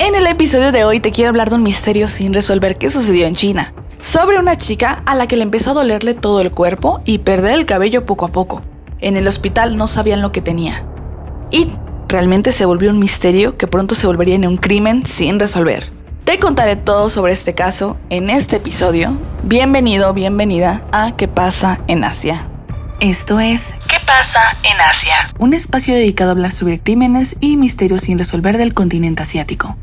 [0.00, 3.26] En el episodio de hoy te quiero hablar de un misterio sin resolver que sucedió
[3.26, 3.72] en China.
[4.00, 7.52] Sobre una chica a la que le empezó a dolerle todo el cuerpo y perder
[7.52, 8.62] el cabello poco a poco.
[8.98, 10.84] En el hospital no sabían lo que tenía.
[11.52, 11.70] Y
[12.08, 15.92] realmente se volvió un misterio que pronto se volvería en un crimen sin resolver.
[16.24, 19.16] Te contaré todo sobre este caso en este episodio.
[19.44, 22.48] Bienvenido, bienvenida a ¿Qué pasa en Asia?
[22.98, 25.32] Esto es ¿Qué pasa en Asia?
[25.38, 29.76] Un espacio dedicado a hablar sobre crímenes y misterios sin resolver del continente asiático.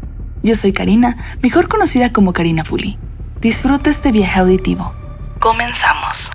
[0.43, 2.97] Yo soy Karina, mejor conocida como Karina Fuli.
[3.39, 4.93] Disfruta este viaje auditivo.
[5.39, 6.31] Comenzamos.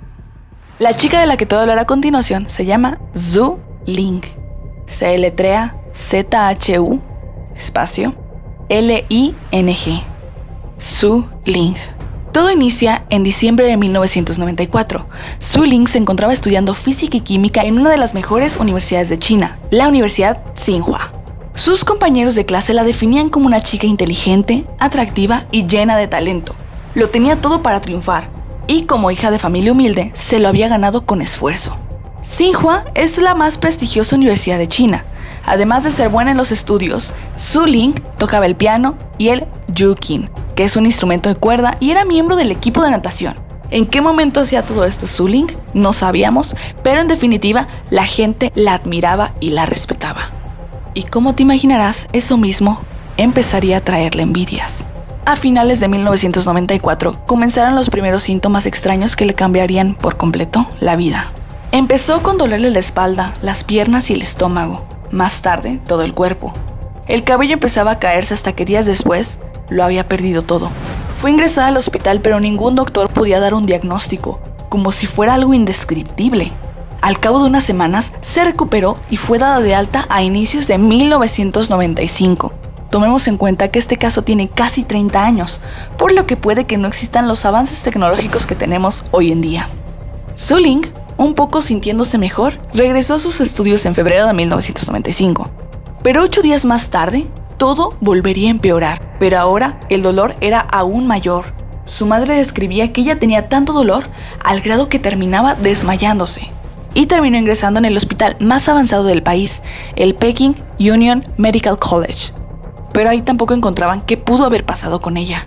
[0.79, 4.21] La chica de la que te voy a hablar a continuación se llama Zhu Ling.
[4.85, 7.01] Se deletrea Z-H-U,
[7.55, 8.15] espacio,
[8.69, 10.01] L-I-N-G.
[10.77, 11.75] Su Ling.
[12.31, 15.07] Todo inicia en diciembre de 1994.
[15.39, 19.17] Su Ling se encontraba estudiando física y química en una de las mejores universidades de
[19.17, 21.16] China, la Universidad Tsinghua.
[21.57, 26.55] Sus compañeros de clase la definían como una chica inteligente, atractiva y llena de talento.
[26.95, 28.29] Lo tenía todo para triunfar,
[28.67, 31.75] y como hija de familia humilde, se lo había ganado con esfuerzo.
[32.21, 35.03] Tsinghua es la más prestigiosa universidad de China,
[35.47, 40.29] Además de ser buena en los estudios, Su Ling tocaba el piano y el yukin,
[40.55, 43.33] que es un instrumento de cuerda, y era miembro del equipo de natación.
[43.71, 45.47] ¿En qué momento hacía todo esto Su Ling?
[45.73, 46.53] No sabíamos,
[46.83, 50.36] pero en definitiva la gente la admiraba y la respetaba.
[50.97, 52.79] Y como te imaginarás, eso mismo
[53.17, 54.87] empezaría a traerle envidias.
[55.27, 60.95] A finales de 1994 comenzaron los primeros síntomas extraños que le cambiarían por completo la
[60.95, 61.31] vida.
[61.71, 64.87] Empezó con dolerle la espalda, las piernas y el estómago.
[65.11, 66.51] Más tarde, todo el cuerpo.
[67.07, 69.37] El cabello empezaba a caerse hasta que días después
[69.69, 70.71] lo había perdido todo.
[71.11, 75.53] Fue ingresada al hospital pero ningún doctor podía dar un diagnóstico, como si fuera algo
[75.53, 76.53] indescriptible.
[77.01, 80.77] Al cabo de unas semanas se recuperó y fue dada de alta a inicios de
[80.77, 82.53] 1995.
[82.89, 85.59] Tomemos en cuenta que este caso tiene casi 30 años,
[85.97, 89.69] por lo que puede que no existan los avances tecnológicos que tenemos hoy en día.
[90.33, 90.87] Suling
[91.17, 95.49] un poco sintiéndose mejor, regresó a sus estudios en febrero de 1995.
[96.03, 97.27] Pero ocho días más tarde,
[97.57, 101.53] todo volvería a empeorar, pero ahora el dolor era aún mayor.
[101.85, 104.09] Su madre describía que ella tenía tanto dolor
[104.43, 106.51] al grado que terminaba desmayándose.
[106.97, 109.61] Y terminó ingresando en el hospital más avanzado del país,
[109.95, 112.33] el Peking Union Medical College.
[112.91, 115.45] Pero ahí tampoco encontraban qué pudo haber pasado con ella.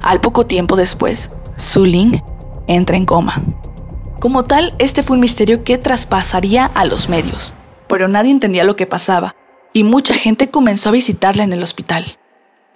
[0.00, 1.28] Al poco tiempo después,
[1.58, 2.22] Su Ling
[2.68, 3.34] entra en coma.
[4.18, 7.52] Como tal, este fue un misterio que traspasaría a los medios,
[7.86, 9.34] pero nadie entendía lo que pasaba,
[9.74, 12.16] y mucha gente comenzó a visitarla en el hospital.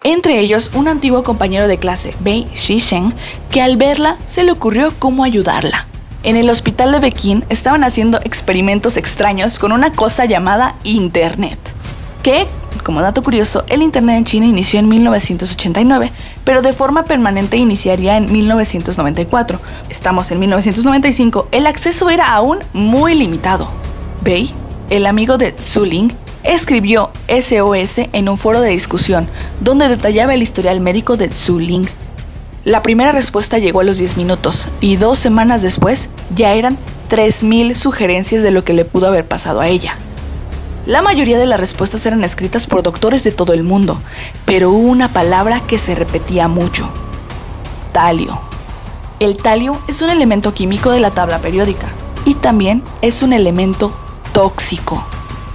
[0.05, 3.15] Entre ellos, un antiguo compañero de clase, Bei Shisheng,
[3.51, 5.87] que al verla se le ocurrió cómo ayudarla.
[6.25, 11.59] En el hospital de Pekín estaban haciendo experimentos extraños con una cosa llamada Internet,
[12.23, 12.47] que
[12.85, 16.11] como dato curioso, el Internet en China inició en 1989,
[16.45, 19.61] pero de forma permanente iniciaría en 1994.
[19.89, 23.69] Estamos en 1995, el acceso era aún muy limitado.
[24.21, 24.53] Bei,
[24.91, 26.13] el amigo de Ling,
[26.43, 29.29] escribió SOS en un foro de discusión
[29.61, 31.89] donde detallaba el historial médico de Ling.
[32.65, 36.79] La primera respuesta llegó a los 10 minutos y dos semanas después ya eran
[37.11, 39.97] 3.000 sugerencias de lo que le pudo haber pasado a ella.
[40.87, 44.01] La mayoría de las respuestas eran escritas por doctores de todo el mundo,
[44.45, 46.89] pero hubo una palabra que se repetía mucho.
[47.91, 48.41] Talio.
[49.19, 51.89] El talio es un elemento químico de la tabla periódica
[52.25, 53.93] y también es un elemento
[54.33, 55.05] tóxico.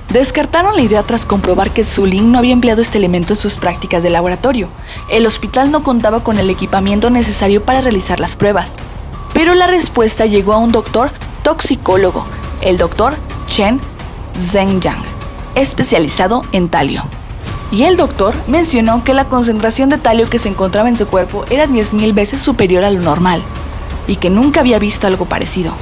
[0.09, 4.03] Descartaron la idea tras comprobar que Zulin no había empleado este elemento en sus prácticas
[4.03, 4.69] de laboratorio.
[5.09, 8.75] El hospital no contaba con el equipamiento necesario para realizar las pruebas.
[9.33, 11.11] Pero la respuesta llegó a un doctor
[11.43, 12.25] toxicólogo,
[12.61, 13.15] el doctor
[13.47, 13.81] Chen
[14.39, 15.17] Zhengyang
[15.57, 17.03] especializado en talio.
[17.71, 21.45] Y el doctor mencionó que la concentración de talio que se encontraba en su cuerpo
[21.49, 23.41] era 10.000 veces superior a lo normal,
[24.07, 25.73] y que nunca había visto algo parecido.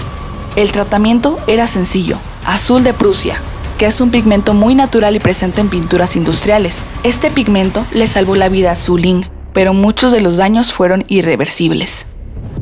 [0.55, 3.39] El tratamiento era sencillo, azul de Prusia,
[3.77, 6.85] que es un pigmento muy natural y presente en pinturas industriales.
[7.03, 11.03] Este pigmento le salvó la vida a Su Ling, pero muchos de los daños fueron
[11.07, 12.07] irreversibles.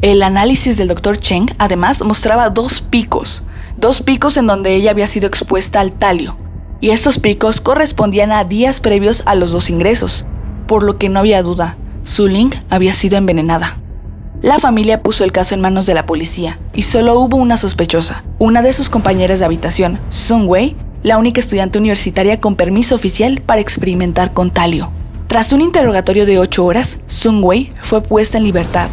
[0.01, 1.17] El análisis del Dr.
[1.17, 3.43] Cheng además mostraba dos picos,
[3.77, 6.37] dos picos en donde ella había sido expuesta al talio,
[6.81, 10.25] y estos picos correspondían a días previos a los dos ingresos,
[10.67, 13.79] por lo que no había duda, Su Ling había sido envenenada.
[14.41, 18.25] La familia puso el caso en manos de la policía y solo hubo una sospechosa,
[18.39, 23.41] una de sus compañeras de habitación, Sung Wei, la única estudiante universitaria con permiso oficial
[23.45, 24.91] para experimentar con talio.
[25.27, 28.89] Tras un interrogatorio de 8 horas, Sung Wei fue puesta en libertad.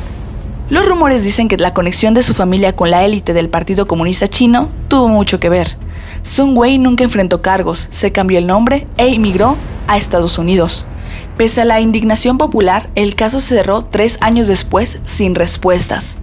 [0.68, 4.28] Los rumores dicen que la conexión de su familia con la élite del Partido Comunista
[4.28, 5.76] Chino tuvo mucho que ver,
[6.22, 10.84] Sun Wei nunca enfrentó cargos, se cambió el nombre e emigró a Estados Unidos.
[11.36, 16.18] Pese a la indignación popular, el caso se cerró tres años después sin respuestas.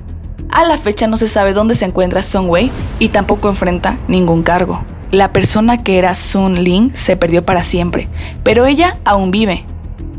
[0.49, 4.43] A la fecha no se sabe dónde se encuentra Song Wei y tampoco enfrenta ningún
[4.43, 4.85] cargo.
[5.11, 8.09] La persona que era Sun Ling se perdió para siempre,
[8.43, 9.65] pero ella aún vive.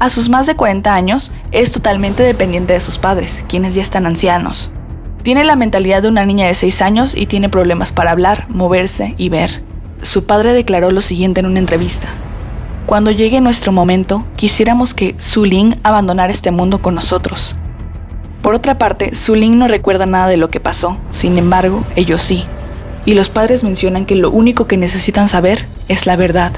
[0.00, 4.06] A sus más de 40 años es totalmente dependiente de sus padres, quienes ya están
[4.06, 4.72] ancianos.
[5.22, 9.14] Tiene la mentalidad de una niña de 6 años y tiene problemas para hablar, moverse
[9.18, 9.62] y ver.
[10.00, 12.08] Su padre declaró lo siguiente en una entrevista.
[12.86, 17.56] Cuando llegue nuestro momento, quisiéramos que Su Ling abandonara este mundo con nosotros.
[18.40, 22.22] Por otra parte, Su Ling no recuerda nada de lo que pasó, sin embargo, ellos
[22.22, 22.46] sí.
[23.04, 26.52] Y los padres mencionan que lo único que necesitan saber es la verdad.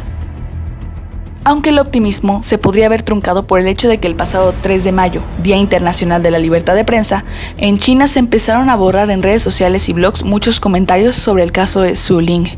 [1.43, 4.85] Aunque el optimismo se podría haber truncado por el hecho de que el pasado 3
[4.85, 7.25] de mayo, Día Internacional de la Libertad de Prensa,
[7.57, 11.53] en China se empezaron a borrar en redes sociales y blogs muchos comentarios sobre el
[11.53, 12.49] caso de Su Ling.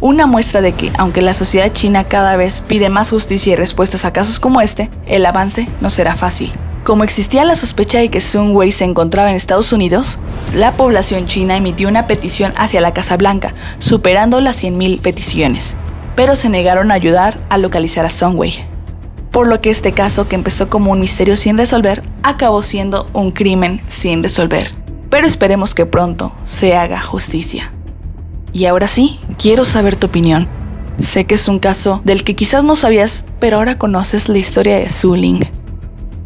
[0.00, 4.04] Una muestra de que, aunque la sociedad china cada vez pide más justicia y respuestas
[4.04, 6.52] a casos como este, el avance no será fácil.
[6.86, 10.18] Como existía la sospecha de que Sun Wei se encontraba en Estados Unidos,
[10.54, 15.76] la población china emitió una petición hacia la Casa Blanca, superando las 100.000 peticiones
[16.16, 18.64] pero se negaron a ayudar a localizar a Songwei.
[19.30, 23.30] Por lo que este caso, que empezó como un misterio sin resolver, acabó siendo un
[23.30, 24.74] crimen sin resolver.
[25.10, 27.72] Pero esperemos que pronto se haga justicia.
[28.52, 30.48] Y ahora sí, quiero saber tu opinión.
[30.98, 34.78] Sé que es un caso del que quizás no sabías, pero ahora conoces la historia
[34.78, 35.44] de Su Ling.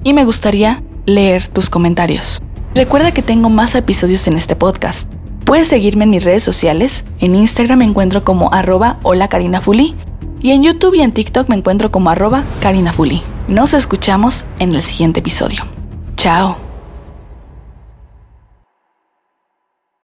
[0.05, 2.41] Y me gustaría leer tus comentarios.
[2.75, 5.11] Recuerda que tengo más episodios en este podcast
[5.51, 7.05] Puedes seguirme en mis redes sociales.
[7.19, 9.61] En Instagram me encuentro como arroba hola Karina
[10.41, 12.95] Y en YouTube y en TikTok me encuentro como arroba Karina
[13.49, 15.65] Nos escuchamos en el siguiente episodio.
[16.17, 16.70] Chao.